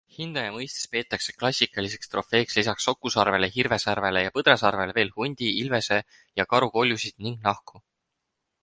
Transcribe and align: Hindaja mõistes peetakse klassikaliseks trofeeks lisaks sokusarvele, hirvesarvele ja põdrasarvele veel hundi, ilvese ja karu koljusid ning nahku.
Hindaja 0.17 0.51
mõistes 0.53 0.85
peetakse 0.93 1.35
klassikaliseks 1.41 2.11
trofeeks 2.13 2.57
lisaks 2.61 2.87
sokusarvele, 2.89 3.51
hirvesarvele 3.59 4.25
ja 4.25 4.33
põdrasarvele 4.39 4.97
veel 5.01 5.15
hundi, 5.21 5.55
ilvese 5.65 6.03
ja 6.41 6.49
karu 6.55 6.73
koljusid 6.81 7.21
ning 7.29 7.41
nahku. 7.49 7.89